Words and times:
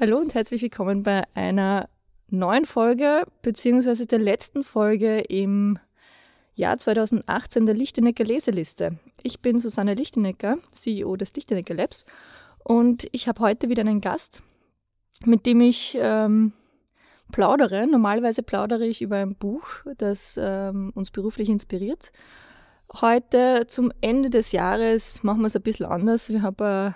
Hallo 0.00 0.18
und 0.18 0.34
herzlich 0.34 0.60
willkommen 0.60 1.04
bei 1.04 1.22
einer 1.34 1.88
neuen 2.28 2.64
Folge, 2.64 3.22
beziehungsweise 3.42 4.06
der 4.06 4.18
letzten 4.18 4.64
Folge 4.64 5.20
im 5.20 5.78
Jahr 6.56 6.78
2018 6.78 7.64
der 7.64 7.76
Lichtenecker 7.76 8.24
Leseliste. 8.24 8.98
Ich 9.22 9.40
bin 9.40 9.60
Susanne 9.60 9.94
Lichtenecker, 9.94 10.58
CEO 10.72 11.14
des 11.14 11.32
Lichtenecker 11.34 11.74
Labs 11.74 12.04
und 12.64 13.06
ich 13.12 13.28
habe 13.28 13.38
heute 13.38 13.68
wieder 13.68 13.82
einen 13.82 14.00
Gast, 14.00 14.42
mit 15.24 15.46
dem 15.46 15.60
ich 15.60 15.96
ähm, 16.00 16.54
plaudere. 17.30 17.86
Normalerweise 17.86 18.42
plaudere 18.42 18.86
ich 18.86 19.00
über 19.00 19.18
ein 19.18 19.36
Buch, 19.36 19.64
das 19.96 20.36
ähm, 20.42 20.90
uns 20.96 21.12
beruflich 21.12 21.48
inspiriert. 21.48 22.10
Heute 23.00 23.68
zum 23.68 23.92
Ende 24.00 24.28
des 24.28 24.50
Jahres 24.50 25.22
machen 25.22 25.42
wir 25.42 25.46
es 25.46 25.54
ein 25.54 25.62
bisschen 25.62 25.86
anders. 25.86 26.30
Wir 26.30 26.42
haben, 26.42 26.56
äh, 26.56 26.92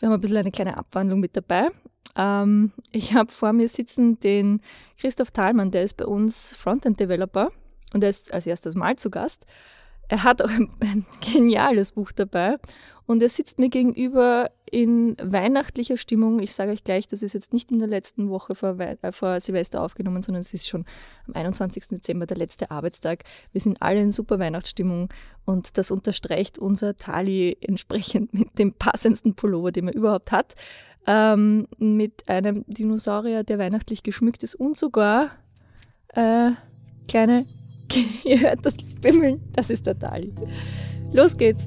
wir 0.00 0.08
haben 0.08 0.14
ein 0.14 0.20
bisschen 0.20 0.38
eine 0.38 0.50
kleine 0.50 0.76
Abwandlung 0.76 1.20
mit 1.20 1.36
dabei. 1.36 1.70
Ähm, 2.16 2.72
ich 2.92 3.14
habe 3.14 3.32
vor 3.32 3.52
mir 3.52 3.68
sitzen 3.68 4.18
den 4.20 4.60
Christoph 4.98 5.30
Thalmann, 5.30 5.70
der 5.70 5.84
ist 5.84 5.96
bei 5.96 6.06
uns 6.06 6.54
Frontend-Developer 6.54 7.50
und 7.92 8.02
er 8.02 8.10
ist 8.10 8.32
als 8.32 8.46
erstes 8.46 8.74
Mal 8.74 8.96
zu 8.96 9.10
Gast. 9.10 9.46
Er 10.08 10.24
hat 10.24 10.42
auch 10.44 10.50
ein, 10.50 10.68
ein 10.80 11.06
geniales 11.20 11.92
Buch 11.92 12.12
dabei 12.12 12.58
und 13.06 13.22
er 13.22 13.28
sitzt 13.28 13.58
mir 13.58 13.68
gegenüber 13.68 14.50
in 14.70 15.16
weihnachtlicher 15.20 15.96
Stimmung. 15.96 16.38
Ich 16.38 16.52
sage 16.52 16.70
euch 16.70 16.84
gleich, 16.84 17.08
das 17.08 17.24
ist 17.24 17.32
jetzt 17.32 17.52
nicht 17.52 17.72
in 17.72 17.80
der 17.80 17.88
letzten 17.88 18.28
Woche 18.28 18.54
vor, 18.54 18.78
äh, 18.78 18.96
vor, 19.10 19.40
Silvester 19.40 19.82
aufgenommen, 19.82 20.22
sondern 20.22 20.42
es 20.42 20.54
ist 20.54 20.68
schon 20.68 20.84
am 21.26 21.34
21. 21.34 21.88
Dezember, 21.88 22.26
der 22.26 22.36
letzte 22.36 22.70
Arbeitstag. 22.70 23.24
Wir 23.50 23.60
sind 23.60 23.82
alle 23.82 24.00
in 24.00 24.12
super 24.12 24.38
Weihnachtsstimmung 24.38 25.08
und 25.44 25.76
das 25.76 25.90
unterstreicht 25.90 26.58
unser 26.58 26.94
Tali 26.94 27.56
entsprechend 27.60 28.32
mit 28.32 28.58
dem 28.60 28.74
passendsten 28.74 29.34
Pullover, 29.34 29.72
den 29.72 29.86
man 29.86 29.94
überhaupt 29.94 30.30
hat. 30.30 30.54
Ähm, 31.06 31.66
mit 31.78 32.28
einem 32.28 32.64
Dinosaurier, 32.66 33.42
der 33.42 33.58
weihnachtlich 33.58 34.02
geschmückt 34.02 34.42
ist 34.42 34.54
und 34.54 34.76
sogar 34.76 35.30
äh, 36.14 36.50
kleine, 37.08 37.46
ihr 38.24 38.40
hört 38.40 38.64
das 38.64 38.76
Bimmeln, 39.00 39.40
das 39.52 39.70
ist 39.70 39.86
der 39.86 39.98
Tali. 39.98 40.32
Los 41.12 41.36
geht's! 41.36 41.66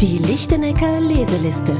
Die 0.00 0.18
Lichtenecker 0.18 1.00
Leseliste. 1.00 1.74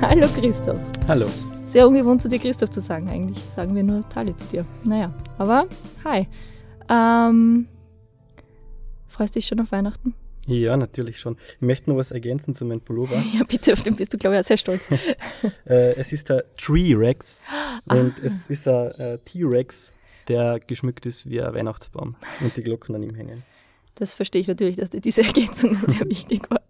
Hallo 0.00 0.26
Christoph. 0.36 0.80
Hallo. 1.06 1.26
Sehr 1.68 1.86
ungewohnt 1.86 2.20
zu 2.20 2.28
dir 2.28 2.38
Christoph 2.38 2.70
zu 2.70 2.80
sagen. 2.80 3.08
Eigentlich 3.08 3.38
sagen 3.38 3.74
wir 3.74 3.82
nur 3.82 4.08
Tali 4.08 4.34
zu 4.34 4.44
dir. 4.46 4.64
Naja, 4.84 5.12
aber 5.38 5.66
hi. 6.04 6.26
Ähm, 6.88 7.68
freust 9.12 9.34
du 9.34 9.38
dich 9.38 9.46
schon 9.46 9.60
auf 9.60 9.72
Weihnachten? 9.72 10.14
Ja, 10.46 10.76
natürlich 10.76 11.20
schon. 11.20 11.36
Ich 11.60 11.66
möchte 11.66 11.88
noch 11.90 11.96
was 11.96 12.10
ergänzen 12.10 12.54
zu 12.54 12.64
meinem 12.64 12.80
Pullover. 12.80 13.22
Ja, 13.34 13.44
bitte, 13.44 13.72
auf 13.72 13.82
den 13.82 13.94
bist 13.94 14.12
du, 14.12 14.18
glaube 14.18 14.36
ich, 14.36 14.40
auch 14.40 14.46
sehr 14.46 14.56
stolz. 14.56 14.88
äh, 15.66 15.94
es 15.94 16.12
ist 16.12 16.28
der 16.28 16.44
Tree 16.56 16.94
Rex 16.94 17.40
und 17.86 18.14
ah. 18.18 18.22
es 18.22 18.48
ist 18.48 18.66
ein 18.66 18.90
äh, 18.92 19.18
T-Rex, 19.18 19.92
der 20.28 20.60
geschmückt 20.60 21.06
ist 21.06 21.28
wie 21.28 21.40
ein 21.40 21.54
Weihnachtsbaum 21.54 22.16
und 22.40 22.56
die 22.56 22.62
Glocken 22.62 22.94
an 22.94 23.02
ihm 23.02 23.14
hängen. 23.14 23.44
Das 23.94 24.14
verstehe 24.14 24.40
ich 24.40 24.48
natürlich, 24.48 24.76
dass 24.76 24.90
dir 24.90 25.00
diese 25.00 25.22
Ergänzung 25.22 25.76
sehr 25.86 26.08
wichtig 26.08 26.50
war. 26.50 26.62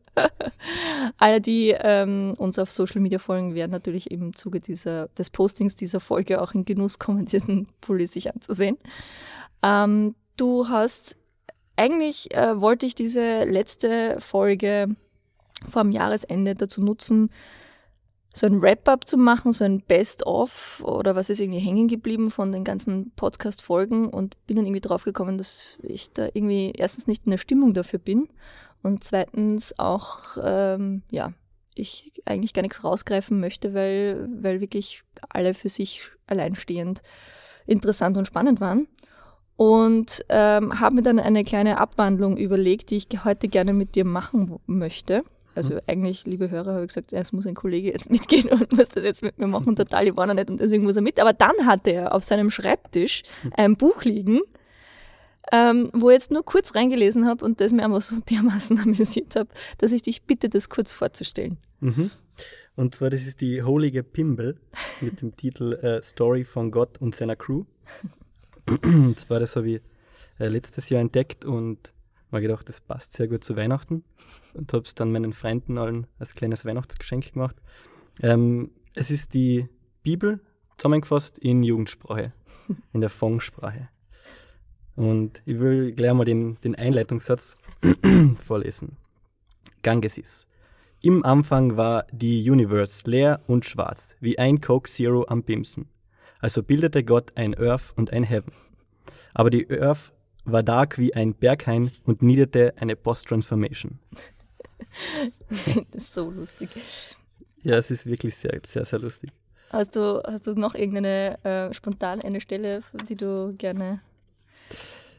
Alle, 1.19 1.41
die 1.41 1.75
ähm, 1.79 2.35
uns 2.37 2.59
auf 2.59 2.71
Social 2.71 3.01
Media 3.01 3.19
folgen, 3.19 3.55
werden 3.55 3.71
natürlich 3.71 4.11
im 4.11 4.35
Zuge 4.35 4.61
dieser, 4.61 5.09
des 5.09 5.31
Postings 5.31 5.75
dieser 5.77 6.01
Folge 6.01 6.43
auch 6.43 6.53
in 6.53 6.65
Genuss 6.65 6.99
kommen, 6.99 7.25
diesen 7.25 7.67
Pulli 7.81 8.07
sich 8.07 8.33
anzusehen. 8.33 8.77
Ähm, 9.63 10.15
du 10.37 10.69
hast, 10.69 11.17
eigentlich 11.77 12.35
äh, 12.35 12.61
wollte 12.61 12.87
ich 12.87 12.95
diese 12.95 13.45
letzte 13.45 14.21
Folge 14.21 14.95
vor 15.69 15.83
dem 15.83 15.93
Jahresende 15.93 16.55
dazu 16.55 16.83
nutzen, 16.83 17.31
so 18.35 18.47
ein 18.47 18.63
Wrap-up 18.63 19.07
zu 19.07 19.19
machen, 19.19 19.53
so 19.53 19.65
ein 19.65 19.83
Best-of 19.83 20.83
oder 20.85 21.15
was 21.15 21.29
ist 21.29 21.41
irgendwie 21.41 21.59
hängen 21.59 21.89
geblieben 21.89 22.31
von 22.31 22.51
den 22.51 22.65
ganzen 22.65 23.13
Podcast-Folgen 23.15 24.09
und 24.09 24.37
bin 24.47 24.57
dann 24.57 24.65
irgendwie 24.65 24.81
draufgekommen, 24.81 25.37
dass 25.37 25.79
ich 25.83 26.13
da 26.13 26.29
irgendwie 26.33 26.73
erstens 26.77 27.07
nicht 27.07 27.27
in 27.27 27.31
der 27.31 27.39
Stimmung 27.39 27.75
dafür 27.75 27.99
bin 27.99 28.29
und 28.83 29.05
zweitens 29.05 29.79
auch, 29.79 30.39
ähm, 30.43 31.03
ja, 31.11 31.33
ich 31.75 32.23
eigentlich 32.25 32.55
gar 32.55 32.63
nichts 32.63 32.85
rausgreifen 32.85 33.39
möchte, 33.41 33.75
weil, 33.75 34.29
weil 34.43 34.61
wirklich 34.61 35.03
alle 35.29 35.55
für 35.55 35.69
sich 35.69 36.11
alleinstehend 36.27 37.03
interessant 37.67 38.17
und 38.17 38.27
spannend 38.27 38.61
waren. 38.61 38.89
Und 39.57 40.25
ähm, 40.29 40.81
habe 40.81 40.97
mir 40.97 41.03
dann 41.03 41.19
eine 41.19 41.45
kleine 41.45 41.79
Abwandlung 41.79 42.37
überlegt, 42.37 42.91
die 42.91 42.97
ich 42.97 43.07
heute 43.25 43.49
gerne 43.49 43.73
mit 43.73 43.95
dir 43.95 44.05
machen 44.05 44.59
möchte. 44.67 45.23
Also 45.55 45.75
mhm. 45.75 45.81
eigentlich, 45.87 46.25
liebe 46.25 46.51
Hörer, 46.51 46.73
habe 46.73 46.83
ich 46.83 46.89
gesagt, 46.89 47.13
es 47.13 47.33
muss 47.33 47.47
ein 47.47 47.55
Kollege 47.55 47.93
jetzt 47.93 48.11
mitgehen 48.11 48.49
und 48.49 48.73
muss 48.73 48.89
das 48.89 49.05
jetzt 49.05 49.23
mit 49.23 49.39
mir 49.39 49.47
machen. 49.47 49.75
Der 49.77 49.87
Tali 49.87 50.17
war 50.17 50.27
noch 50.27 50.35
nicht 50.35 50.51
und 50.51 50.61
deswegen 50.61 50.85
muss 50.85 50.97
er 50.97 51.03
mit. 51.03 51.21
Aber 51.21 51.33
dann 51.33 51.67
hatte 51.67 51.91
er 51.93 52.15
auf 52.15 52.25
seinem 52.25 52.51
Schreibtisch 52.51 53.23
hm. 53.43 53.53
ein 53.57 53.77
Buch 53.77 54.05
liegen, 54.05 54.41
ähm, 55.53 55.91
wo 55.93 56.11
ich 56.11 56.15
jetzt 56.15 56.31
nur 56.31 56.45
kurz 56.45 56.75
reingelesen 56.75 57.27
habe 57.27 57.45
und 57.45 57.61
das 57.61 57.73
mir 57.73 57.85
einfach 57.85 58.03
so 58.03 58.17
dermaßen 58.31 58.79
amüsiert 58.79 59.37
habe, 59.37 59.51
dass 59.79 59.93
ich 59.93 60.03
dich 60.03 60.23
bitte, 60.25 60.49
das 60.49 60.69
kurz 60.69 60.93
vorzustellen. 60.93 61.59
Mhm. 61.81 62.11
Und 62.75 62.95
zwar, 62.95 63.11
das 63.11 63.23
ist 63.27 63.43
die 63.43 63.63
Holige 63.63 64.03
Pimble 64.03 64.57
mit 65.03 65.21
dem 65.21 65.37
Titel 65.37 65.75
äh, 65.75 66.03
Story 66.03 66.45
von 66.45 66.71
Gott 66.71 66.99
und 66.99 67.15
seiner 67.15 67.37
Crew. 67.37 67.65
das 69.15 69.29
war 69.31 69.41
das 69.41 69.57
habe 69.57 69.71
ich 69.71 69.83
äh, 70.39 70.49
letztes 70.49 70.89
Jahr 70.89 71.01
entdeckt 71.01 71.45
und 71.45 71.93
mir 72.31 72.41
gedacht, 72.41 72.69
das 72.69 72.81
passt 72.81 73.13
sehr 73.13 73.29
gut 73.29 73.45
zu 73.45 73.57
Weihnachten 73.57 74.05
und 74.55 74.73
habe 74.73 74.85
es 74.85 74.95
dann 74.95 75.13
meinen 75.13 75.33
Freunden 75.33 75.79
allen 75.79 76.07
als 76.19 76.35
kleines 76.35 76.65
Weihnachtsgeschenk 76.65 77.33
gemacht. 77.33 77.57
Ähm, 78.23 78.71
es 78.95 79.11
ist 79.11 79.35
die 79.35 79.69
Bibel 80.03 80.41
zusammengefasst 80.79 81.39
in 81.39 81.63
Jugendsprache, 81.63 82.33
in 82.93 83.01
der 83.01 83.11
Fong-Sprache. 83.11 83.89
Und 84.95 85.43
ich 85.47 85.59
will 85.59 85.93
gleich 85.93 86.13
mal 86.13 86.25
den, 86.25 86.59
den 86.61 86.75
Einleitungssatz 86.75 87.57
vorlesen. 88.39 88.97
Gangesis. 89.83 90.47
Im 91.03 91.25
Anfang 91.25 91.77
war 91.77 92.07
die 92.13 92.49
Universe 92.49 93.11
leer 93.11 93.41
und 93.47 93.65
schwarz, 93.65 94.15
wie 94.21 94.39
ein 94.39 94.61
Coke 94.61 94.89
Zero 94.89 95.27
am 95.29 95.43
Bimsen. 95.43 95.89
Also 96.43 96.65
bildete 96.65 97.05
Gott 97.05 97.33
ein 97.37 97.57
Earth 97.57 97.95
und 97.97 98.13
ein 98.13 98.25
Heaven. 98.25 98.53
Aber 99.33 99.49
die 99.49 99.71
Earth 99.71 100.13
war 100.45 100.65
dark 100.65 100.99
wie 100.99 101.15
ein 101.15 101.35
Berghain 101.35 101.93
und 102.05 102.21
niederte 102.21 102.75
eine 102.77 102.97
Post-Transformation. 102.97 104.01
das 105.49 105.87
ist 105.93 106.15
so 106.15 106.31
lustig. 106.31 106.69
Ja, 107.63 107.77
es 107.77 107.93
ist 107.93 108.07
wirklich 108.07 108.37
sehr, 108.37 108.61
sehr, 108.67 108.85
sehr 108.85 108.99
lustig. 108.99 109.31
Hast 109.71 109.95
du, 109.95 110.21
hast 110.27 110.49
du 110.49 110.53
noch 110.55 110.75
irgendeine 110.75 111.39
äh, 111.45 111.73
spontan 111.73 112.21
eine 112.21 112.41
Stelle, 112.41 112.83
die 113.09 113.15
du 113.15 113.55
gerne. 113.57 114.01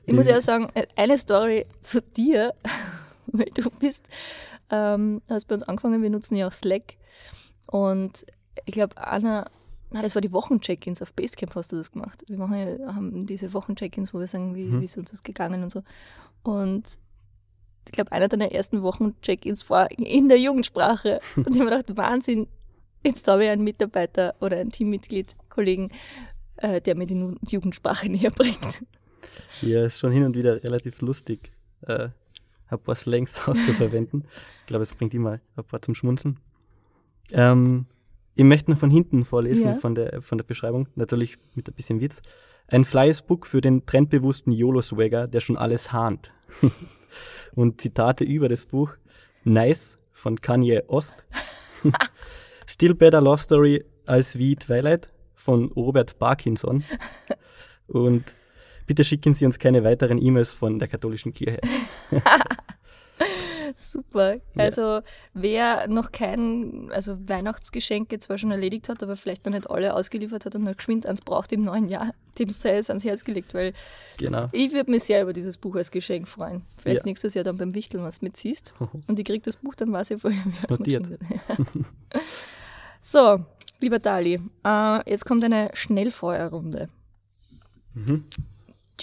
Ich 0.05 0.13
muss 0.13 0.27
ja 0.27 0.41
sagen, 0.41 0.67
äh, 0.73 0.87
eine 0.97 1.17
Story 1.17 1.65
zu 1.79 2.01
dir, 2.01 2.53
weil 3.27 3.49
du 3.55 3.69
bist, 3.79 4.01
ähm, 4.69 5.21
hast 5.29 5.47
bei 5.47 5.55
uns 5.55 5.63
angefangen, 5.63 6.03
wir 6.03 6.09
nutzen 6.09 6.35
ja 6.35 6.49
auch 6.49 6.53
Slack. 6.53 6.95
Und 7.65 8.25
ich 8.65 8.73
glaube, 8.73 8.97
Anna 8.97 9.49
na, 9.93 10.01
das 10.01 10.15
war 10.15 10.21
die 10.21 10.31
Wochencheck-ins 10.31 11.01
auf 11.01 11.13
Basecamp 11.13 11.53
hast 11.55 11.71
du 11.71 11.75
das 11.75 11.91
gemacht. 11.91 12.23
Wir 12.27 12.37
machen 12.37 12.57
ja, 12.57 12.95
haben 12.95 13.25
diese 13.27 13.53
Wochencheck-ins, 13.53 14.13
wo 14.13 14.19
wir 14.19 14.27
sagen, 14.27 14.55
wie, 14.55 14.65
mhm. 14.65 14.81
wie 14.81 14.85
ist 14.85 14.97
uns 14.97 15.11
das 15.11 15.23
gegangen 15.23 15.61
und 15.63 15.69
so. 15.69 15.83
Und 16.41 16.83
ich 17.85 17.91
glaube, 17.91 18.11
einer 18.11 18.27
deiner 18.27 18.51
ersten 18.51 18.81
Wochencheck-ins 18.81 19.69
war 19.69 19.91
in 19.91 20.29
der 20.29 20.39
Jugendsprache. 20.39 21.19
Und 21.35 21.49
ich 21.49 21.59
habe 21.59 21.69
mir 21.69 21.77
gedacht, 21.77 21.97
Wahnsinn, 21.97 22.47
jetzt 23.03 23.27
habe 23.27 23.43
ich 23.43 23.49
einen 23.49 23.63
Mitarbeiter 23.63 24.35
oder 24.39 24.57
ein 24.57 24.69
Teammitglied, 24.69 25.35
Kollegen, 25.49 25.89
äh, 26.57 26.81
der 26.81 26.95
mir 26.95 27.05
die 27.05 27.35
Jugendsprache 27.47 28.09
näher 28.11 28.31
bringt. 28.31 28.83
Ja, 29.61 29.85
ist 29.85 29.99
schon 29.99 30.11
hin 30.11 30.23
und 30.23 30.35
wieder 30.35 30.63
relativ 30.63 31.01
lustig, 31.01 31.51
äh, 31.81 32.09
ein 32.67 32.79
paar 32.79 32.95
Slangs 32.95 33.39
auszuverwenden. 33.47 34.25
ich 34.61 34.65
glaube, 34.65 34.83
es 34.83 34.95
bringt 34.95 35.13
immer 35.13 35.39
ein 35.55 35.63
paar 35.63 35.81
zum 35.81 35.93
Schmunzen. 35.93 36.39
Ähm, 37.31 37.85
ich 38.35 38.43
möchte 38.43 38.71
noch 38.71 38.77
von 38.77 38.89
hinten 38.89 39.25
vorlesen, 39.25 39.67
ja. 39.67 39.73
von, 39.75 39.95
der, 39.95 40.21
von 40.21 40.37
der 40.37 40.45
Beschreibung, 40.45 40.87
natürlich 40.95 41.37
mit 41.53 41.67
ein 41.67 41.73
bisschen 41.73 42.01
Witz. 42.01 42.21
Ein 42.67 42.85
flyes 42.85 43.21
Book 43.21 43.45
für 43.45 43.61
den 43.61 43.85
trendbewussten 43.85 44.51
YOLO-Swagger, 44.51 45.27
der 45.27 45.39
schon 45.39 45.57
alles 45.57 45.91
hahnt. 45.91 46.31
Und 47.55 47.81
Zitate 47.81 48.23
über 48.23 48.49
das 48.49 48.65
Buch. 48.65 48.93
Nice 49.43 49.99
von 50.11 50.39
Kanye 50.39 50.83
Ost. 50.87 51.25
Still 52.67 52.95
Better 52.95 53.21
Love 53.21 53.39
Story 53.41 53.83
als 54.05 54.37
wie 54.37 54.55
Twilight 54.55 55.09
von 55.35 55.71
Robert 55.73 56.17
Parkinson. 56.17 56.83
Und 57.87 58.33
bitte 58.87 59.03
schicken 59.03 59.33
Sie 59.33 59.45
uns 59.45 59.59
keine 59.59 59.83
weiteren 59.83 60.17
E-Mails 60.17 60.51
von 60.51 60.79
der 60.79 60.87
katholischen 60.87 61.33
Kirche. 61.33 61.59
Super. 63.93 64.35
Ja. 64.35 64.41
Also 64.63 65.01
wer 65.35 65.87
noch 65.87 66.11
kein 66.11 66.89
also 66.91 67.15
Weihnachtsgeschenke 67.29 68.17
zwar 68.17 68.39
schon 68.39 68.49
erledigt 68.49 68.89
hat, 68.89 69.03
aber 69.03 69.15
vielleicht 69.15 69.45
noch 69.45 69.53
nicht 69.53 69.69
alle 69.69 69.93
ausgeliefert 69.95 70.45
hat 70.45 70.55
und 70.55 70.63
noch 70.63 70.75
geschwind 70.75 71.05
eins 71.05 71.21
braucht 71.21 71.53
im 71.53 71.61
neuen 71.61 71.87
Jahr, 71.87 72.11
dem 72.39 72.49
sei 72.49 72.77
es 72.77 72.89
ans 72.89 73.05
Herz 73.05 73.23
gelegt, 73.23 73.53
weil 73.53 73.73
Genau. 74.17 74.49
ich 74.51 74.73
würde 74.73 74.89
mich 74.89 75.03
sehr 75.03 75.21
über 75.21 75.31
dieses 75.31 75.57
Buch 75.57 75.75
als 75.75 75.91
Geschenk 75.91 76.27
freuen. 76.27 76.63
Vielleicht 76.81 77.01
Ja. 77.01 77.05
nächstes 77.05 77.35
Jahr 77.35 77.43
dann 77.43 77.57
beim 77.57 77.75
Wichteln 77.75 78.03
was 78.03 78.21
mitziehst 78.23 78.73
und 79.07 79.19
ich 79.19 79.25
krieg 79.25 79.43
das 79.43 79.57
Buch, 79.57 79.75
dann 79.75 79.91
weiß 79.93 80.09
ich 80.11 80.21
vorher, 80.21 80.43
wie 80.45 80.53
es 80.55 80.67
notiert. 80.69 81.05
so, 83.01 83.45
lieber 83.79 83.99
Dali, 83.99 84.39
äh, 84.65 85.09
jetzt 85.09 85.25
kommt 85.25 85.43
eine 85.43 85.69
Schnellfeuerrunde. 85.73 86.87
Mhm. 87.93 88.23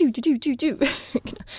Du, 0.01 0.11
du, 0.11 0.39
du, 0.39 0.57
du. 0.57 0.79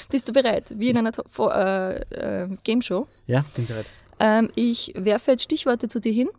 Bist 0.09 0.27
du 0.27 0.33
bereit? 0.33 0.73
Wie 0.77 0.89
in 0.89 0.97
einer 0.97 1.11
äh, 1.37 2.43
äh, 2.43 2.57
Game 2.63 2.81
Show. 2.81 3.07
Ja, 3.27 3.45
bin 3.55 3.67
bereit. 3.67 3.85
Ähm, 4.19 4.49
ich 4.55 4.91
werfe 4.95 5.31
jetzt 5.31 5.43
Stichworte 5.43 5.87
zu 5.87 5.99
dir 6.01 6.11
hin 6.11 6.29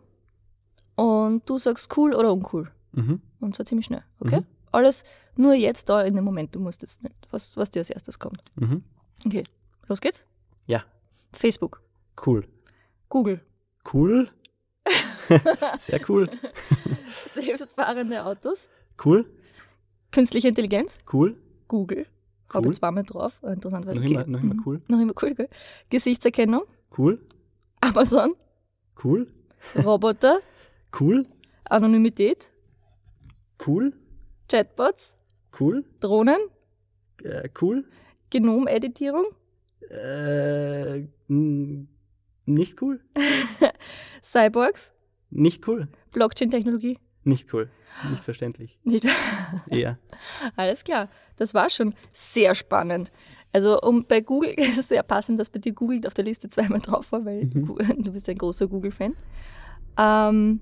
und 0.95 1.49
du 1.49 1.57
sagst 1.57 1.95
cool 1.97 2.13
oder 2.13 2.33
uncool. 2.33 2.69
Mhm. 2.91 3.21
Und 3.39 3.55
zwar 3.55 3.65
ziemlich 3.65 3.85
schnell, 3.85 4.03
okay? 4.19 4.41
Mhm. 4.41 4.45
Alles 4.73 5.03
nur 5.37 5.53
jetzt 5.53 5.87
da 5.89 6.01
in 6.01 6.15
dem 6.15 6.25
Moment. 6.25 6.53
Du 6.53 6.59
musst 6.59 6.81
jetzt 6.81 7.03
nicht, 7.03 7.15
was, 7.31 7.55
was 7.55 7.71
dir 7.71 7.79
als 7.79 7.89
erstes 7.89 8.19
kommt. 8.19 8.41
Mhm. 8.55 8.83
Okay, 9.25 9.43
los 9.87 10.01
geht's. 10.01 10.25
Ja, 10.67 10.83
Facebook, 11.31 11.81
cool. 12.25 12.45
Google, 13.09 13.39
Cool. 13.93 14.29
Sehr 15.79 16.01
cool. 16.09 16.29
selbstfahrende 17.33 18.25
Autos, 18.25 18.69
Cool. 19.03 19.25
künstliche 20.11 20.49
Intelligenz, 20.49 20.99
Cool. 21.11 21.37
Google. 21.73 22.05
Habe 22.53 22.67
Cool. 22.67 22.71
ich 22.73 22.77
zweimal 22.79 23.03
drauf. 23.03 23.39
Interessant. 23.41 23.87
weil- 23.87 23.95
Noch 23.95 24.03
immer, 24.03 24.25
noch 24.27 24.41
immer 24.43 24.53
Mhm. 24.53 24.63
cool. 24.65 24.81
Noch 24.87 24.99
immer 25.01 25.13
cool, 25.23 25.33
gell? 25.33 25.49
Gesichtserkennung, 25.89 26.63
Cool. 26.95 27.19
Amazon, 27.81 28.35
Cool. 29.03 29.27
Roboter, 29.83 30.39
Cool. 30.99 31.25
Anonymität, 31.65 32.51
Cool. 33.65 33.93
Chatbots, 34.51 35.15
Cool. 35.59 35.83
Drohnen, 35.99 36.37
Äh, 37.23 37.49
cool. 37.61 37.85
Genomeditierung, 38.29 39.25
Äh, 39.89 41.07
nicht 42.45 42.81
cool. 42.81 42.99
Cyborgs, 44.21 44.93
Nicht 45.31 45.67
cool. 45.67 45.87
Blockchain-Technologie. 46.11 46.99
Nicht 47.23 47.53
cool. 47.53 47.69
Nicht 48.09 48.23
verständlich. 48.23 48.77
Nicht- 48.83 49.05
Eher. 49.69 49.97
Alles 50.55 50.83
klar, 50.83 51.09
das 51.37 51.53
war 51.53 51.69
schon 51.69 51.93
sehr 52.11 52.53
spannend. 52.55 53.11
Also 53.53 53.79
um 53.81 54.05
bei 54.07 54.21
Google 54.21 54.49
ist 54.57 54.77
es 54.77 54.87
sehr 54.89 55.03
passend, 55.03 55.39
dass 55.39 55.49
bei 55.49 55.59
dir 55.59 55.73
Google 55.73 56.01
auf 56.07 56.13
der 56.13 56.25
Liste 56.25 56.49
zweimal 56.49 56.79
drauf 56.79 57.11
war, 57.11 57.23
weil 57.25 57.45
Gu- 57.47 57.75
du 57.97 58.11
bist 58.11 58.27
ein 58.29 58.37
großer 58.37 58.67
Google-Fan. 58.67 59.15
Ähm, 59.97 60.59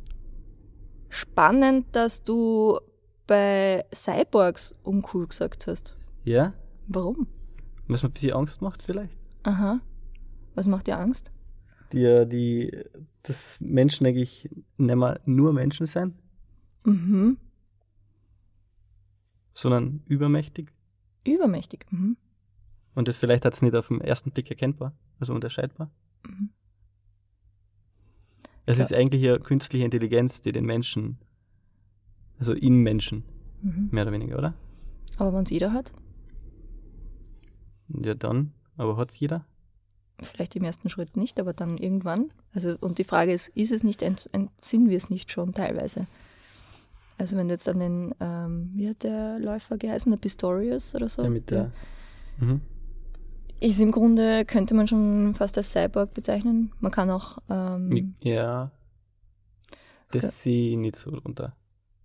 spannend, 1.09 1.87
dass 1.95 2.23
du 2.23 2.79
bei 3.27 3.85
Cyborgs 3.93 4.75
uncool 4.83 5.27
gesagt 5.27 5.67
hast. 5.67 5.95
Ja? 6.23 6.53
Warum? 6.87 7.27
Was 7.87 8.03
mir 8.03 8.09
ein 8.09 8.13
bisschen 8.13 8.33
Angst 8.33 8.61
macht 8.61 8.83
vielleicht? 8.83 9.17
Aha. 9.43 9.79
Was 10.55 10.67
macht 10.67 10.87
dir 10.87 10.97
Angst? 10.99 11.31
Die, 11.93 12.25
die, 12.27 12.83
dass 13.23 13.57
Menschen 13.59 14.05
eigentlich 14.07 14.49
nicht 14.77 14.95
mehr 14.95 15.19
nur 15.25 15.53
Menschen 15.53 15.85
sein, 15.87 16.13
Mhm. 16.83 17.37
sondern 19.53 20.01
übermächtig. 20.07 20.71
Übermächtig. 21.27 21.85
Mhm. 21.91 22.17
Und 22.95 23.07
das 23.07 23.17
vielleicht 23.17 23.45
hat 23.45 23.53
es 23.53 23.61
nicht 23.61 23.75
auf 23.75 23.89
den 23.89 24.01
ersten 24.01 24.31
Blick 24.31 24.49
erkennbar, 24.49 24.93
also 25.19 25.33
unterscheidbar. 25.33 25.91
Mhm. 26.27 26.49
Es 28.65 28.77
Ja. 28.77 28.83
ist 28.85 28.95
eigentlich 28.95 29.27
eine 29.27 29.39
künstliche 29.39 29.85
Intelligenz, 29.85 30.41
die 30.41 30.51
den 30.51 30.65
Menschen, 30.65 31.17
also 32.39 32.53
in 32.53 32.77
Menschen, 32.81 33.23
Mhm. 33.61 33.89
mehr 33.91 34.03
oder 34.03 34.11
weniger, 34.13 34.37
oder? 34.37 34.53
Aber 35.17 35.33
wenn 35.33 35.43
es 35.43 35.49
jeder 35.49 35.73
hat, 35.73 35.93
Ja, 37.89 38.13
dann. 38.15 38.53
Aber 38.77 38.95
hat 38.97 39.11
es 39.11 39.19
jeder? 39.19 39.45
vielleicht 40.23 40.55
im 40.55 40.63
ersten 40.63 40.89
Schritt 40.89 41.17
nicht, 41.17 41.39
aber 41.39 41.51
dann 41.53 41.77
irgendwann. 41.77 42.31
Also, 42.53 42.77
und 42.79 42.99
die 42.99 43.03
Frage 43.03 43.33
ist, 43.33 43.49
ist 43.49 43.71
es 43.71 43.83
nicht, 43.83 44.01
ent- 44.03 44.29
entsinnen 44.31 44.89
wir 44.89 44.95
es 44.97 45.09
nicht 45.09 45.29
schon 45.31 45.51
teilweise? 45.51 46.07
Also 47.21 47.35
wenn 47.37 47.47
du 47.47 47.53
jetzt 47.53 47.69
an 47.69 47.77
den, 47.77 48.15
ähm, 48.19 48.71
wie 48.73 48.89
hat 48.89 49.03
der 49.03 49.37
Läufer 49.37 49.77
geheißen, 49.77 50.09
der 50.11 50.17
Pistorius 50.17 50.95
oder 50.95 51.07
so? 51.07 51.21
Der 51.21 51.29
mit 51.29 51.51
Ja. 51.51 51.71
der. 52.39 52.47
Mhm. 52.47 52.61
Ist 53.59 53.79
im 53.79 53.91
Grunde, 53.91 54.43
könnte 54.45 54.73
man 54.73 54.87
schon 54.87 55.35
fast 55.35 55.55
als 55.55 55.71
Cyborg 55.71 56.15
bezeichnen. 56.15 56.71
Man 56.79 56.91
kann 56.91 57.11
auch, 57.11 57.37
ähm, 57.47 58.15
Ja. 58.21 58.71
Das 60.11 60.41
sehe 60.41 60.71
ich 60.71 60.77
nicht 60.77 60.95
so 60.95 61.11
runter. 61.11 61.55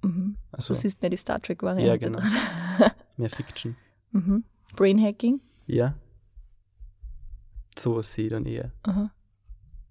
mhm. 0.02 0.36
Also 0.52 0.74
du 0.74 0.80
siehst 0.80 1.00
mehr 1.00 1.08
die 1.10 1.16
Star 1.16 1.40
Trek-Variante 1.40 1.86
Ja, 1.86 1.96
genau. 1.96 2.18
mehr 3.16 3.30
Fiction. 3.30 3.74
mhm. 4.12 4.44
Brainhacking. 4.76 5.40
Ja. 5.66 5.94
So 7.78 8.02
sehe 8.02 8.24
ich 8.26 8.30
dann 8.30 8.44
eher. 8.44 8.70
Aha. 8.82 9.10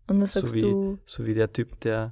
Und 0.08 0.20
dann 0.20 0.28
So 0.28 0.42
sagst 0.42 0.54
wie- 0.54 0.60
du, 0.60 1.00
So 1.08 1.26
wie 1.26 1.34
der 1.34 1.52
Typ, 1.52 1.80
der, 1.80 2.12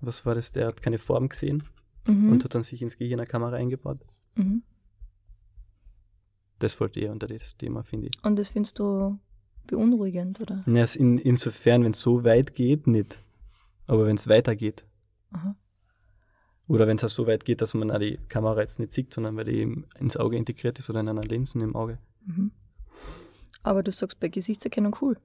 was 0.00 0.24
war 0.24 0.34
das, 0.34 0.52
der 0.52 0.68
hat 0.68 0.80
keine 0.80 0.98
Form 0.98 1.28
gesehen 1.28 1.64
mhm, 2.08 2.32
und 2.32 2.44
hat 2.44 2.54
dann 2.54 2.62
sich 2.64 2.82
ins 2.82 2.98
Gehirn 2.98 3.20
eine 3.20 3.26
Kamera 3.28 3.56
eingebaut. 3.56 4.04
mhm. 4.34 4.62
Das 6.58 6.80
wollte 6.80 6.98
eher 6.98 7.12
unter 7.12 7.28
das 7.28 7.56
Thema, 7.56 7.84
finde 7.84 8.08
ich. 8.08 8.24
und 8.24 8.36
das 8.36 8.48
findest 8.48 8.80
du 8.80 9.16
beunruhigend, 9.68 10.40
oder? 10.40 10.64
Ja, 10.66 10.84
in, 10.96 11.18
insofern, 11.18 11.84
wenn 11.84 11.92
es 11.92 12.00
so 12.00 12.24
weit 12.24 12.54
geht, 12.54 12.88
nicht. 12.88 13.22
Aber 13.86 14.06
wenn 14.06 14.16
es 14.16 14.26
weitergeht. 14.26 14.84
Aha. 15.30 15.54
Oder 16.66 16.86
wenn 16.88 16.96
es 16.96 17.04
auch 17.04 17.08
so 17.08 17.26
weit 17.28 17.44
geht, 17.44 17.60
dass 17.60 17.74
man 17.74 17.90
auch 17.90 17.98
die 17.98 18.18
Kamera 18.28 18.60
jetzt 18.60 18.80
nicht 18.80 18.92
sieht, 18.92 19.14
sondern 19.14 19.36
weil 19.36 19.44
die 19.44 19.58
eben 19.60 19.86
ins 20.00 20.16
Auge 20.16 20.36
integriert 20.36 20.78
ist 20.78 20.90
oder 20.90 21.00
in 21.00 21.08
einer 21.08 21.22
Linsen 21.22 21.60
im 21.60 21.76
Auge. 21.76 21.98
Mhm. 22.26 22.50
Aber 23.62 23.82
du 23.82 23.90
sagst 23.92 24.18
bei 24.18 24.28
Gesichtserkennung 24.28 24.96
cool. 25.00 25.16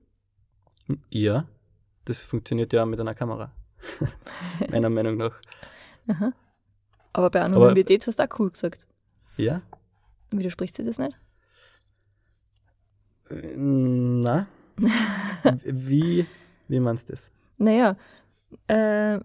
Ja, 1.10 1.48
das 2.06 2.24
funktioniert 2.24 2.74
ja 2.74 2.86
mit 2.86 3.00
einer 3.00 3.16
Kamera. 3.16 3.52
Meiner 4.70 4.90
Meinung 4.90 5.18
nach. 5.18 5.42
Aha. 6.08 6.32
Aber 7.14 7.30
bei 7.30 7.42
Anonymität 7.42 8.06
hast 8.08 8.20
du 8.20 8.24
auch 8.24 8.40
cool 8.40 8.50
gesagt. 8.52 8.88
Ja? 9.38 9.62
Widerspricht 10.32 10.76
sich 10.76 10.86
das 10.86 10.98
nicht? 10.98 11.18
Äh, 13.30 13.54
Na? 13.56 14.48
wie, 15.64 16.26
wie 16.68 16.80
meinst 16.80 17.10
du 17.10 17.14
das? 17.14 17.32
Naja, 17.60 17.96
äh, 18.68 19.20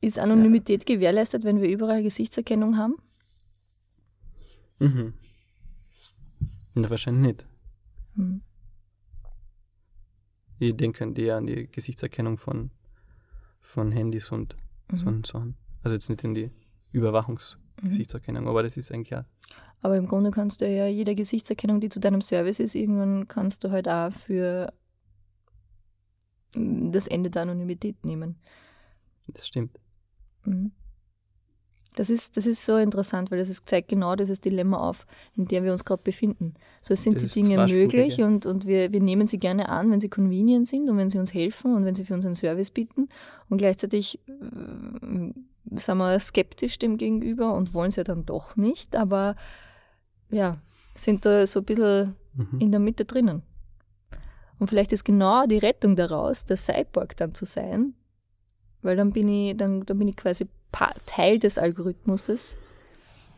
ist 0.00 0.18
Anonymität 0.18 0.86
gewährleistet, 0.86 1.44
wenn 1.44 1.60
wir 1.60 1.68
überall 1.68 2.02
Gesichtserkennung 2.02 2.78
haben? 2.78 2.96
Mhm. 4.78 5.14
Na, 6.74 6.90
wahrscheinlich 6.90 7.22
nicht. 7.36 7.46
Hm. 8.16 8.40
Ich 10.58 10.76
denke 10.76 11.04
an 11.04 11.14
die, 11.14 11.30
an 11.30 11.46
die 11.46 11.70
Gesichtserkennung 11.70 12.38
von, 12.38 12.70
von 13.60 13.92
Handys 13.92 14.30
und 14.32 14.56
Mhm. 14.90 14.96
so 14.98 15.06
und 15.06 15.26
so. 15.26 15.38
Also 15.82 15.94
jetzt 15.94 16.10
nicht 16.10 16.22
in 16.24 16.34
die 16.34 16.50
Überwachungsgesichtserkennung, 16.94 18.48
aber 18.48 18.62
das 18.62 18.76
ist 18.76 18.92
eigentlich 18.92 19.16
auch. 19.16 19.24
Aber 19.82 19.96
im 19.96 20.06
Grunde 20.06 20.30
kannst 20.30 20.62
du 20.62 20.68
ja 20.68 20.86
jede 20.86 21.14
Gesichtserkennung, 21.14 21.80
die 21.80 21.90
zu 21.90 22.00
deinem 22.00 22.22
Service 22.22 22.58
ist, 22.58 22.74
irgendwann 22.74 23.28
kannst 23.28 23.64
du 23.64 23.70
halt 23.70 23.86
auch 23.86 24.12
für 24.12 24.72
mm, 26.54 26.90
das 26.90 27.06
Ende 27.06 27.30
der 27.30 27.42
Anonymität 27.42 28.04
nehmen. 28.04 28.36
Das 29.26 29.46
stimmt. 29.46 29.78
Mhm. 30.44 30.72
Das 31.96 32.10
ist, 32.10 32.36
das 32.36 32.46
ist 32.46 32.64
so 32.64 32.76
interessant, 32.76 33.30
weil 33.30 33.38
das 33.38 33.48
ist, 33.48 33.68
zeigt 33.68 33.88
genau 33.88 34.16
dieses 34.16 34.40
Dilemma 34.40 34.78
auf, 34.78 35.06
in 35.36 35.44
dem 35.44 35.62
wir 35.62 35.70
uns 35.70 35.84
gerade 35.84 36.02
befinden. 36.02 36.54
So 36.82 36.94
es 36.94 37.04
sind 37.04 37.22
Das 37.22 37.32
die 37.32 37.42
Dinge 37.42 37.66
möglich 37.66 38.16
ja. 38.16 38.26
und, 38.26 38.46
und 38.46 38.66
wir, 38.66 38.90
wir 38.92 39.00
nehmen 39.00 39.28
sie 39.28 39.38
gerne 39.38 39.68
an, 39.68 39.90
wenn 39.92 40.00
sie 40.00 40.08
convenient 40.08 40.66
sind 40.66 40.90
und 40.90 40.96
wenn 40.96 41.08
sie 41.08 41.18
uns 41.18 41.32
helfen 41.32 41.74
und 41.74 41.84
wenn 41.84 41.94
sie 41.94 42.04
für 42.04 42.14
uns 42.14 42.26
einen 42.26 42.34
Service 42.34 42.70
bieten. 42.70 43.08
Und 43.48 43.58
gleichzeitig 43.58 44.18
äh, 44.26 45.32
sind 45.78 45.98
wir 45.98 46.18
skeptisch 46.20 46.78
dem 46.78 46.96
gegenüber 46.98 47.54
und 47.54 47.74
wollen 47.74 47.88
es 47.88 47.96
ja 47.96 48.04
dann 48.04 48.26
doch 48.26 48.56
nicht, 48.56 48.96
aber 48.96 49.36
ja, 50.30 50.58
sind 50.94 51.24
da 51.26 51.46
so 51.46 51.60
ein 51.60 51.64
bisschen 51.64 52.16
Mhm. 52.36 52.60
in 52.60 52.70
der 52.72 52.80
Mitte 52.80 53.04
drinnen. 53.04 53.42
Und 54.58 54.68
vielleicht 54.68 54.92
ist 54.92 55.04
genau 55.04 55.46
die 55.46 55.58
Rettung 55.58 55.96
daraus, 55.96 56.44
der 56.44 56.56
Cyborg 56.56 57.16
dann 57.16 57.34
zu 57.34 57.44
sein, 57.44 57.94
weil 58.82 58.96
dann 58.96 59.10
bin 59.10 59.28
ich, 59.28 59.56
dann, 59.56 59.84
dann 59.84 59.98
bin 59.98 60.08
ich 60.08 60.16
quasi 60.16 60.46
Teil 61.06 61.38
des 61.38 61.58
Algorithmuses 61.58 62.56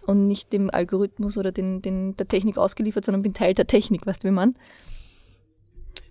und 0.07 0.27
nicht 0.27 0.53
dem 0.53 0.71
Algorithmus 0.71 1.37
oder 1.37 1.53
den, 1.53 1.83
den, 1.83 2.17
der 2.17 2.29
Technik 2.29 2.57
ausgeliefert, 2.57 3.05
sondern 3.05 3.23
bin 3.23 3.35
Teil 3.35 3.55
der 3.55 3.67
Technik, 3.67 4.07
weißt 4.07 4.25
du, 4.25 4.29
wie 4.29 4.33
man? 4.33 4.57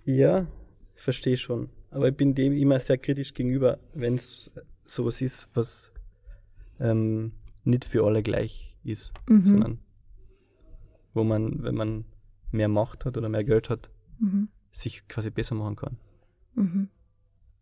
Ja, 0.04 0.46
ich 0.94 1.02
verstehe 1.02 1.36
schon. 1.36 1.68
Aber 1.90 2.08
ich 2.08 2.16
bin 2.16 2.34
dem 2.34 2.52
immer 2.52 2.78
sehr 2.78 2.98
kritisch 2.98 3.32
gegenüber, 3.34 3.78
wenn 3.94 4.14
es 4.14 4.50
sowas 4.84 5.20
ist, 5.22 5.48
was 5.54 5.90
ähm, 6.80 7.32
nicht 7.64 7.84
für 7.84 8.04
alle 8.04 8.22
gleich 8.22 8.76
ist, 8.84 9.12
Mhm. 9.28 9.44
sondern 9.44 9.78
wo 11.14 11.24
man, 11.24 11.62
wenn 11.62 11.74
man 11.74 12.04
mehr 12.52 12.68
Macht 12.68 13.04
hat 13.04 13.16
oder 13.16 13.28
mehr 13.28 13.44
Geld 13.44 13.70
hat, 13.70 13.90
Mhm. 14.18 14.48
sich 14.72 15.06
quasi 15.08 15.30
besser 15.30 15.54
machen 15.54 15.76
kann. 15.76 15.96
Mhm. 16.54 16.88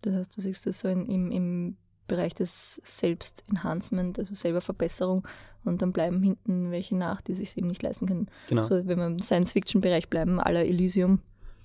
Das 0.03 0.15
heißt, 0.17 0.37
du 0.37 0.41
siehst 0.41 0.67
das 0.67 0.81
so 0.81 0.89
in, 0.89 1.07
im, 1.07 1.31
im 1.31 1.77
Bereich 2.07 2.35
des 2.35 2.81
Selbst-Enhancement, 2.85 4.19
also 4.19 4.35
selber 4.35 4.61
Verbesserung 4.61 5.27
und 5.65 5.81
dann 5.81 5.93
bleiben 5.93 6.23
hinten 6.23 6.71
welche 6.71 6.97
nach, 6.97 7.23
die 7.23 7.35
sich 7.35 7.57
eben 7.57 7.69
nicht 7.69 7.83
leisten 7.83 8.07
können. 8.07 8.29
Genau. 8.49 8.61
So, 8.63 8.87
wenn 8.87 8.99
wir 8.99 9.07
im 9.07 9.21
Science-Fiction-Bereich 9.21 10.11
bleiben, 10.11 10.39
aller 10.39 10.67
Elysium. 10.67 11.21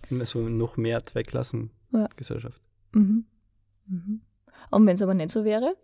Also 0.09 0.47
noch 0.47 0.77
mehr 0.77 1.03
Zweiklassengesellschaft. 1.03 2.61
Ja. 2.95 2.99
Mhm. 3.01 3.25
Mhm. 3.87 4.21
Und 4.71 4.87
wenn 4.87 4.95
es 4.95 5.01
aber 5.01 5.13
nicht 5.13 5.31
so 5.31 5.43
wäre, 5.43 5.75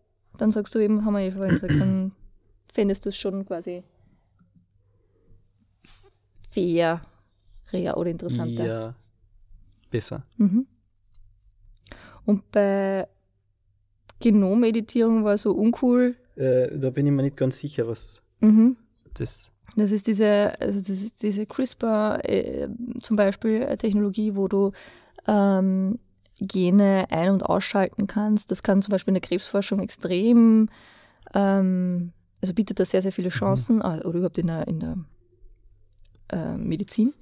dann 0.42 0.51
sagst 0.51 0.74
du 0.75 0.80
eben, 0.80 1.06
haben 1.06 1.13
wir 1.13 1.22
ja 1.22 1.32
vorhin 1.32 1.54
gesagt, 1.56 1.80
dann 1.80 2.12
fändest 2.74 3.06
du 3.06 3.10
es 3.10 3.18
schon 3.18 3.46
quasi 3.46 3.84
fairer 6.51 7.01
oder 7.98 8.10
interessanter. 8.10 8.65
Ja, 8.65 8.96
besser. 9.89 10.24
Mhm. 10.38 10.68
Und 12.25 12.50
bei 12.51 13.08
Genomeditierung 14.20 15.24
war 15.24 15.38
so 15.38 15.51
uncool. 15.51 16.15
Äh, 16.36 16.77
da 16.77 16.89
bin 16.89 17.06
ich 17.06 17.12
mir 17.13 17.24
nicht 17.24 17.38
ganz 17.38 17.60
sicher, 17.60 17.88
was 17.88 18.22
Mhm. 18.39 18.77
das. 19.13 19.51
Das 19.75 19.92
ist 19.92 20.08
diese, 20.08 20.54
also 20.60 20.80
das 20.80 20.89
ist 20.89 21.22
diese 21.22 21.46
CRISPR 21.46 22.22
äh, 22.24 22.70
zum 23.01 23.18
Beispiel 23.18 23.65
Technologie, 23.77 24.36
wo 24.36 24.48
du 24.48 24.72
ähm, 25.27 26.00
Gene 26.42 27.06
ein- 27.10 27.32
und 27.32 27.44
ausschalten 27.44 28.08
kannst. 28.08 28.51
Das 28.51 28.63
kann 28.63 28.82
zum 28.82 28.92
Beispiel 28.92 29.12
in 29.12 29.22
der 29.22 29.27
Krebsforschung 29.27 29.80
extrem, 29.80 30.70
ähm, 31.34 32.12
also 32.42 32.54
bietet 32.54 32.80
da 32.80 32.86
sehr, 32.86 33.01
sehr 33.01 33.12
viele 33.12 33.30
Chancen, 33.30 33.82
äh, 33.82 34.01
oder 34.04 34.18
überhaupt 34.18 34.38
in 34.38 34.48
der, 34.48 34.68
in 34.68 34.80
der 34.80 34.96
äh, 36.30 36.58
Medizin. 36.58 37.13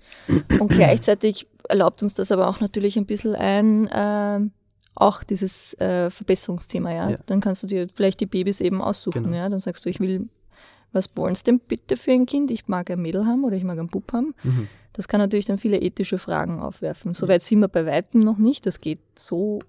Und 0.60 0.70
gleichzeitig 0.70 1.48
erlaubt 1.70 2.02
uns 2.04 2.14
das 2.16 2.32
aber 2.32 2.48
auch 2.48 2.60
natürlich 2.60 2.98
ein 2.98 3.06
bisschen 3.06 3.36
ein, 3.36 3.90
ähm, 3.94 4.52
auch 4.96 5.24
dieses 5.24 5.74
äh, 5.80 6.10
Verbesserungsthema, 6.12 6.92
ja? 6.94 7.10
Ja. 7.12 7.18
Dann 7.26 7.40
kannst 7.42 7.64
du 7.64 7.68
dir 7.68 7.88
vielleicht 7.90 8.20
die 8.20 8.26
Babys 8.28 8.62
eben 8.62 8.82
aussuchen, 8.82 9.24
Genau. 9.24 9.36
ja. 9.36 9.50
Dann 9.50 9.60
sagst 9.60 9.86
du, 9.86 9.90
ich 9.90 10.00
will, 10.00 10.30
was 10.92 11.10
wollen 11.16 11.34
sie 11.36 11.44
denn 11.44 11.60
bitte 11.60 11.98
für 11.98 12.12
ein 12.12 12.26
Kind? 12.26 12.52
Ich 12.52 12.68
mag 12.68 12.90
ein 12.92 13.02
Mädel 13.02 13.26
haben 13.26 13.44
oder 13.44 13.56
ich 13.56 13.64
mag 13.64 13.78
einen 13.80 13.88
Bub 13.90 14.12
haben. 14.14 14.36
Mhm. 14.44 14.68
Das 14.94 15.08
kann 15.08 15.20
natürlich 15.20 15.46
dann 15.46 15.58
viele 15.58 15.80
ethische 15.82 16.18
Fragen 16.20 16.60
aufwerfen. 16.60 17.14
Soweit 17.14 17.42
sind 17.42 17.60
wir 17.60 17.68
bei 17.68 17.86
Weitem 17.86 18.22
noch 18.22 18.38
nicht. 18.38 18.66
Das 18.66 18.80
geht 18.80 19.00
so 19.18 19.60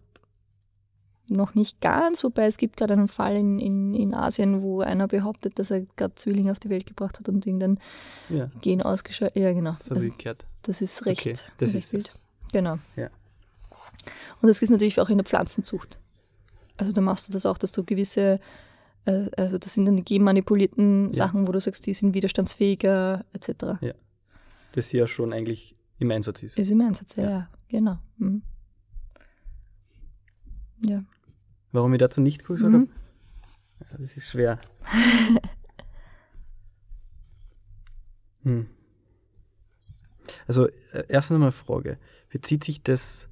noch 1.31 1.55
nicht 1.55 1.81
ganz, 1.81 2.23
wobei 2.23 2.45
es 2.47 2.59
gibt 2.59 2.77
gerade 2.77 2.93
einen 2.93 3.09
Fall 3.09 3.35
in, 3.37 3.59
in, 3.59 3.95
in 3.95 4.15
Asien, 4.15 4.61
wo 4.61 4.83
einer 4.83 5.09
behauptet, 5.09 5.59
dass 5.59 5.71
er 5.71 5.87
gerade 5.97 6.15
Zwillinge 6.17 6.53
auf 6.53 6.61
die 6.61 6.69
Welt 6.69 6.85
gebracht 6.87 7.19
hat 7.19 7.29
und 7.31 7.47
irgendein 7.47 7.79
Ja, 8.29 8.51
Gen 8.61 8.83
ausgeschaltet. 8.83 9.43
Ja, 9.43 9.51
genau. 9.55 9.73
das 9.79 9.89
habe 9.91 10.01
Also, 10.01 10.35
das 10.63 10.83
ist 10.83 11.07
recht, 11.07 11.21
Okay, 11.21 11.35
das 11.57 11.69
recht 11.71 11.77
ist 11.79 11.93
wild. 11.95 12.05
das. 12.05 12.19
Genau. 12.53 12.79
Ja. 12.97 13.09
Und 14.43 14.49
das 14.49 14.61
ist 14.61 14.69
natürlich 14.69 15.01
auch 15.01 15.09
in 15.09 15.17
der 15.17 15.25
Pflanzenzucht. 15.25 15.99
Also 16.77 16.93
da 16.93 17.01
machst 17.01 17.29
du 17.29 17.33
das 17.33 17.47
auch, 17.47 17.57
dass 17.57 17.73
du 17.73 17.85
gewisse, 17.85 18.39
äh, 19.07 19.31
also 19.39 19.57
das 19.57 19.73
sind 19.73 19.87
dann 19.87 19.97
die 19.97 20.05
genmanipulierten 20.05 21.07
Ja. 21.09 21.15
Sachen, 21.27 21.49
wo 21.49 21.53
du 21.53 21.61
sagst, 21.61 21.87
die 21.87 21.95
sind 21.95 22.13
widerstandsfähiger 22.13 23.25
etc. 23.33 23.81
Das 24.75 24.91
ja 24.93 25.07
schon 25.07 25.33
eigentlich 25.33 25.77
im 25.99 26.11
Einsatz 26.11 26.43
ist. 26.43 26.59
Ist 26.59 26.71
im 26.71 26.81
Einsatz, 26.81 27.15
ja, 27.17 27.31
Ja. 27.31 27.49
genau. 27.69 27.99
Mhm. 28.17 28.43
Ja. 30.85 31.05
Warum 31.71 31.93
ich 31.95 31.99
dazu 32.01 32.21
nicht 32.21 32.45
gesagt 32.45 32.73
Mhm. 32.73 32.89
habe? 33.89 34.03
Das 34.03 34.17
ist 34.17 34.27
schwer. 34.29 34.61
hm. 38.43 38.67
Also, 40.47 40.67
äh, 40.93 41.05
erstens 41.09 41.35
einmal 41.37 41.49
eine 41.49 41.53
Frage. 41.53 41.99
Bezieht 42.31 42.65
sich 42.65 42.83
das, 42.83 43.29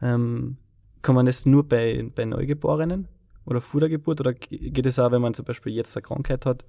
ähm, 0.00 0.56
kann 1.02 1.14
man 1.14 1.26
das 1.26 1.46
nur 1.46 1.66
bei, 1.68 2.10
bei 2.14 2.24
Neugeborenen 2.24 3.08
oder 3.44 3.60
vor 3.60 3.80
der 3.80 3.88
Geburt 3.88 4.20
oder 4.20 4.34
ge- 4.34 4.70
geht 4.70 4.86
es 4.86 4.98
auch, 4.98 5.10
wenn 5.10 5.22
man 5.22 5.34
zum 5.34 5.44
Beispiel 5.44 5.72
jetzt 5.72 5.96
eine 5.96 6.02
Krankheit 6.02 6.46
hat, 6.46 6.64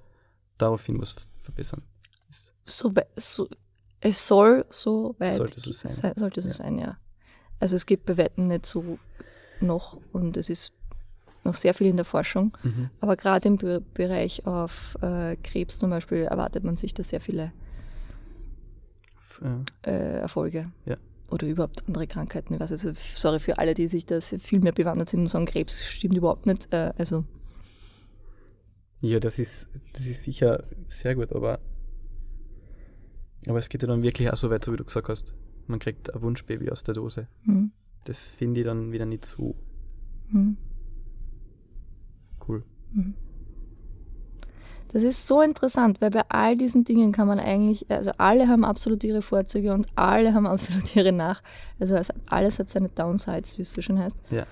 daraufhin 0.57 0.99
was 0.99 1.15
verbessern? 1.39 1.83
So, 2.65 2.91
so, 3.15 3.47
es 4.01 4.27
soll 4.27 4.65
so 4.69 5.15
weit 5.19 5.35
Sollte 5.35 5.59
so 5.59 5.71
sein. 5.71 5.91
sei- 5.91 6.13
sollte 6.15 6.41
so 6.41 6.49
Ja. 6.49 6.53
sein, 6.53 6.77
ja. 6.77 6.97
Also 7.59 7.75
es 7.75 7.85
gibt 7.85 8.05
bei 8.05 8.17
Weitem 8.17 8.47
nicht 8.47 8.65
so 8.65 8.99
noch 9.59 9.99
und 10.11 10.37
es 10.37 10.49
ist 10.49 10.71
noch 11.43 11.55
sehr 11.55 11.73
viel 11.73 11.87
in 11.87 11.95
der 11.95 12.05
Forschung. 12.05 12.55
mhm. 12.63 12.89
Aber 12.99 13.15
gerade 13.15 13.47
im 13.47 13.55
Be 13.55 13.81
Bereich 13.93 14.45
auf 14.45 14.95
äh, 15.01 15.35
Krebs 15.37 15.79
zum 15.79 15.89
Beispiel 15.89 16.19
erwartet 16.23 16.63
man 16.63 16.75
sich 16.75 16.93
da 16.93 17.03
sehr 17.03 17.21
viele 17.21 17.51
F- 19.15 19.41
äh, 19.85 20.19
Erfolge. 20.19 20.71
Ja. 20.85 20.97
Oder 21.29 21.47
überhaupt 21.47 21.83
andere 21.87 22.07
Krankheiten. 22.07 22.53
Ich 22.53 22.59
weiß 22.59 22.71
also, 22.71 22.91
sorry 23.15 23.39
für 23.39 23.57
alle, 23.57 23.73
die 23.73 23.87
sich 23.87 24.05
da 24.05 24.21
sehr 24.21 24.39
viel 24.39 24.59
mehr 24.59 24.71
bewandert 24.71 25.09
sind 25.09 25.21
und 25.21 25.27
sagen, 25.27 25.45
Krebs 25.45 25.83
stimmt 25.83 26.15
überhaupt 26.15 26.45
nicht. 26.45 26.71
Äh, 26.71 26.93
also 26.97 27.23
Ja, 29.01 29.19
das 29.19 29.37
ist, 29.39 29.67
das 29.93 30.05
ist 30.05 30.23
sicher 30.23 30.63
sehr 30.87 31.15
gut, 31.15 31.31
aber, 31.33 31.59
aber 33.47 33.59
es 33.59 33.69
geht 33.69 33.81
ja 33.81 33.87
dann 33.87 34.03
wirklich 34.03 34.31
auch 34.31 34.37
so 34.37 34.49
weit, 34.49 34.63
so 34.63 34.73
wie 34.73 34.77
du 34.77 34.85
gesagt 34.85 35.09
hast. 35.09 35.33
Man 35.67 35.79
kriegt 35.79 36.13
ein 36.13 36.21
Wunschbaby 36.21 36.69
aus 36.71 36.83
der 36.83 36.93
Dose. 36.93 37.27
hm, 37.43 37.71
Das 38.05 38.29
finde 38.29 38.61
ich 38.61 38.65
dann 38.65 38.91
wieder 38.91 39.05
nicht 39.05 39.25
so 39.25 39.55
hm. 40.31 40.57
cool. 42.47 42.63
Das 44.89 45.03
ist 45.03 45.27
so 45.27 45.41
interessant, 45.41 45.99
weil 45.99 46.11
bei 46.11 46.23
all 46.29 46.55
diesen 46.55 46.85
Dingen 46.85 47.11
kann 47.11 47.27
man 47.27 47.39
eigentlich, 47.39 47.89
also 47.91 48.11
alle 48.17 48.47
haben 48.47 48.63
absolut 48.63 49.03
ihre 49.03 49.21
Vorzüge 49.21 49.73
und 49.73 49.87
alle 49.95 50.33
haben 50.33 50.47
absolut 50.47 50.95
ihre 50.95 51.11
Nach. 51.11 51.41
Also 51.79 51.95
es, 51.95 52.09
alles 52.27 52.59
hat 52.59 52.69
seine 52.69 52.89
Downsides, 52.89 53.57
wie 53.57 53.63
es 53.63 53.73
so 53.73 53.81
schön 53.81 53.99
heißt. 53.99 54.17
Ja. 54.31 54.45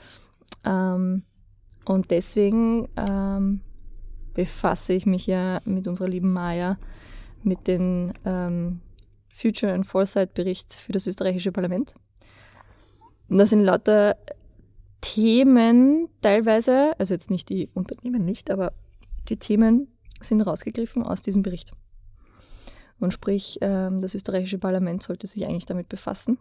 Ähm, 0.66 1.24
und 1.86 2.12
deswegen 2.12 2.88
ähm, 2.98 3.62
befasse 4.34 4.94
ich 4.94 5.06
mich 5.06 5.28
ja 5.28 5.62
mit 5.66 5.88
unserer 5.88 6.10
lieben 6.10 6.34
Maya 6.34 6.78
mit 7.46 7.68
dem 7.68 8.14
ähm, 8.25 8.82
Future 9.34 9.74
and 9.74 9.86
Foresight 9.86 10.34
Bericht 10.34 10.74
für 10.74 10.92
das 10.92 11.08
österreichische 11.08 11.52
Parlament. 11.52 11.96
Und 13.30 13.38
da 13.38 13.48
sind 13.48 13.62
lauter 13.62 14.18
Themen 15.02 16.08
teilweise, 16.22 16.94
also 16.98 17.14
jetzt 17.14 17.30
nicht 17.30 17.50
die 17.50 17.70
Unternehmen 17.74 18.25
nicht, 18.25 18.50
aber 18.50 18.74
die 19.30 19.38
Themen 19.38 19.88
sind 20.22 20.42
rausgegriffen 20.42 21.04
aus 21.04 21.22
diesem 21.22 21.42
Bericht. 21.42 21.72
Und 23.00 23.12
sprich, 23.12 23.58
ähm, 23.62 24.02
das 24.02 24.16
österreichische 24.16 24.58
Parlament 24.58 25.04
sollte 25.04 25.28
sich 25.28 25.46
eigentlich 25.46 25.66
damit 25.66 25.90
befassen. 25.90 26.38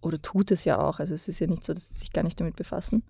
Oder 0.00 0.20
tut 0.20 0.50
es 0.50 0.64
ja 0.64 0.78
auch. 0.78 0.98
Also 0.98 1.14
es 1.14 1.28
ist 1.28 1.38
ja 1.38 1.46
nicht 1.46 1.64
so, 1.64 1.72
dass 1.72 1.88
sie 1.88 1.94
sich 1.94 2.12
gar 2.12 2.22
nicht 2.22 2.38
damit 2.38 2.56
befassen. 2.56 3.02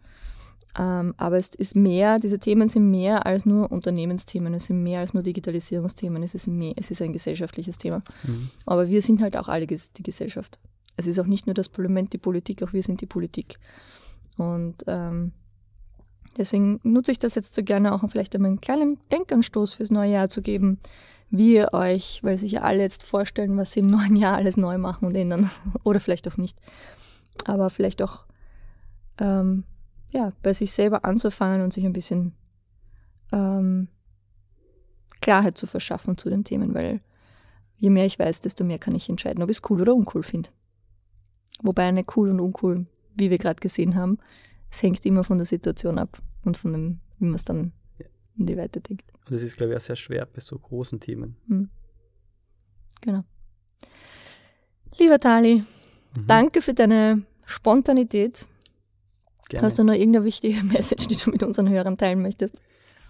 Ähm, 0.76 1.14
aber 1.16 1.36
es 1.36 1.54
ist 1.54 1.76
mehr, 1.76 2.18
diese 2.18 2.38
Themen 2.38 2.68
sind 2.68 2.90
mehr 2.90 3.26
als 3.26 3.46
nur 3.46 3.70
Unternehmensthemen, 3.70 4.54
es 4.54 4.66
sind 4.66 4.82
mehr 4.82 5.00
als 5.00 5.14
nur 5.14 5.22
Digitalisierungsthemen, 5.22 6.22
es 6.22 6.34
ist, 6.34 6.48
mehr, 6.48 6.74
es 6.76 6.90
ist 6.90 7.00
ein 7.00 7.12
gesellschaftliches 7.12 7.78
Thema. 7.78 8.02
Mhm. 8.24 8.50
Aber 8.66 8.88
wir 8.88 9.00
sind 9.00 9.22
halt 9.22 9.36
auch 9.36 9.48
alle 9.48 9.66
die 9.66 10.02
Gesellschaft. 10.02 10.58
Es 10.96 11.06
ist 11.06 11.18
auch 11.18 11.26
nicht 11.26 11.46
nur 11.46 11.54
das 11.54 11.68
Parlament 11.68 12.12
die 12.12 12.18
Politik, 12.18 12.62
auch 12.62 12.72
wir 12.72 12.82
sind 12.82 13.00
die 13.00 13.06
Politik. 13.06 13.56
Und 14.36 14.82
ähm, 14.88 15.32
deswegen 16.36 16.80
nutze 16.82 17.12
ich 17.12 17.18
das 17.20 17.36
jetzt 17.36 17.54
so 17.54 17.62
gerne 17.62 17.94
auch, 17.94 18.02
um 18.02 18.08
vielleicht 18.08 18.34
einmal 18.34 18.48
einen 18.48 18.60
kleinen 18.60 18.98
Denkanstoß 19.12 19.74
fürs 19.74 19.90
neue 19.90 20.10
Jahr 20.10 20.28
zu 20.28 20.42
geben, 20.42 20.78
wie 21.30 21.54
ihr 21.54 21.72
euch, 21.72 22.20
weil 22.22 22.36
sich 22.36 22.52
ja 22.52 22.62
alle 22.62 22.82
jetzt 22.82 23.02
vorstellen, 23.04 23.56
was 23.56 23.72
sie 23.72 23.80
im 23.80 23.86
neuen 23.86 24.16
Jahr 24.16 24.36
alles 24.36 24.56
neu 24.56 24.78
machen 24.78 25.06
und 25.06 25.14
ändern. 25.14 25.50
Oder 25.84 26.00
vielleicht 26.00 26.26
auch 26.28 26.36
nicht. 26.36 26.58
Aber 27.44 27.70
vielleicht 27.70 28.02
auch 28.02 28.24
ähm, 29.18 29.64
ja, 30.14 30.32
bei 30.42 30.52
sich 30.52 30.72
selber 30.72 31.04
anzufangen 31.04 31.60
und 31.60 31.72
sich 31.72 31.84
ein 31.84 31.92
bisschen 31.92 32.32
ähm, 33.32 33.88
Klarheit 35.20 35.58
zu 35.58 35.66
verschaffen 35.66 36.16
zu 36.16 36.30
den 36.30 36.44
Themen, 36.44 36.72
weil 36.72 37.00
je 37.76 37.90
mehr 37.90 38.06
ich 38.06 38.18
weiß, 38.18 38.40
desto 38.40 38.62
mehr 38.64 38.78
kann 38.78 38.94
ich 38.94 39.08
entscheiden, 39.08 39.42
ob 39.42 39.50
ich 39.50 39.58
es 39.58 39.70
cool 39.70 39.80
oder 39.82 39.94
uncool 39.94 40.22
finde. 40.22 40.50
Wobei 41.62 41.84
eine 41.84 42.04
cool 42.16 42.30
und 42.30 42.40
uncool, 42.40 42.86
wie 43.16 43.30
wir 43.30 43.38
gerade 43.38 43.60
gesehen 43.60 43.94
haben, 43.96 44.18
es 44.70 44.82
hängt 44.82 45.04
immer 45.04 45.24
von 45.24 45.38
der 45.38 45.46
Situation 45.46 45.98
ab 45.98 46.22
und 46.44 46.56
von 46.58 46.72
dem, 46.72 47.00
wie 47.18 47.26
man 47.26 47.34
es 47.34 47.44
dann 47.44 47.72
in 48.36 48.46
die 48.46 48.56
Weite 48.56 48.80
denkt. 48.80 49.04
Und 49.26 49.32
das 49.34 49.42
ist, 49.42 49.56
glaube 49.56 49.72
ich, 49.72 49.76
auch 49.78 49.82
sehr 49.82 49.96
schwer 49.96 50.26
bei 50.26 50.40
so 50.40 50.56
großen 50.56 51.00
Themen. 51.00 51.36
Hm. 51.48 51.70
Genau. 53.00 53.24
Lieber 54.98 55.18
Tali, 55.18 55.64
Mhm. 56.16 56.26
danke 56.28 56.62
für 56.62 56.74
deine 56.74 57.22
Spontanität. 57.44 58.46
Gerne. 59.48 59.66
Hast 59.66 59.78
du 59.78 59.84
noch 59.84 59.92
irgendeine 59.94 60.24
wichtige 60.24 60.62
Message, 60.64 61.08
die 61.08 61.16
du 61.16 61.30
mit 61.30 61.42
unseren 61.42 61.68
Hörern 61.68 61.96
teilen 61.98 62.22
möchtest? 62.22 62.62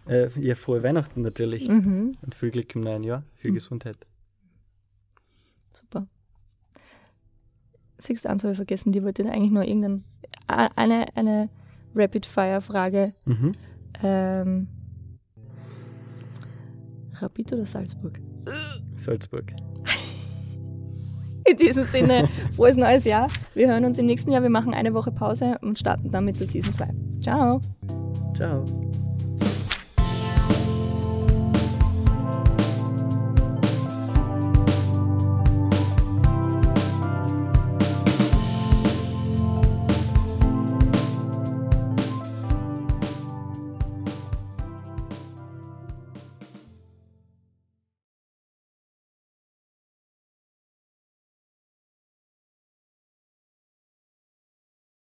äh, 0.06 0.28
ja, 0.40 0.54
frohe 0.54 0.82
Weihnachten 0.82 1.22
natürlich. 1.22 1.68
Mhm. 1.68 2.16
Und 2.20 2.34
viel 2.34 2.50
Glück 2.50 2.74
im 2.74 2.82
neuen 2.82 3.04
Jahr. 3.04 3.22
Viel 3.36 3.52
Mhm. 3.52 3.54
Gesundheit. 3.54 3.96
Super. 5.72 6.06
Siehst 7.98 8.24
du, 8.24 8.28
habe 8.28 8.50
ich 8.50 8.56
vergessen, 8.56 8.92
die 8.92 9.02
wollte 9.02 9.24
eigentlich 9.30 9.50
nur 9.52 9.64
irgendeine 9.64 10.02
eine, 10.46 11.06
eine 11.16 11.48
Rapid-Fire-Frage. 11.94 13.14
Mhm. 13.24 13.52
Ähm, 14.02 14.68
Rapid 17.14 17.52
oder 17.54 17.64
Salzburg? 17.64 18.20
Salzburg. 18.96 19.52
In 21.46 21.56
diesem 21.56 21.84
Sinne, 21.84 22.28
frohes 22.56 22.76
neues 22.76 23.04
Jahr. 23.04 23.28
Wir 23.54 23.68
hören 23.68 23.84
uns 23.84 23.98
im 23.98 24.06
nächsten 24.06 24.30
Jahr. 24.30 24.42
Wir 24.42 24.50
machen 24.50 24.72
eine 24.72 24.94
Woche 24.94 25.12
Pause 25.12 25.58
und 25.60 25.78
starten 25.78 26.10
dann 26.10 26.24
mit 26.24 26.40
der 26.40 26.46
Season 26.46 26.72
2. 26.72 26.88
Ciao. 27.20 27.60
Ciao. 28.34 28.64